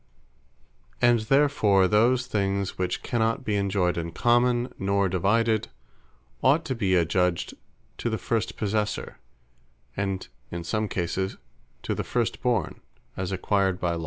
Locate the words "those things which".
1.87-3.03